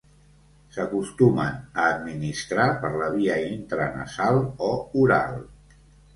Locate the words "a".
1.83-1.85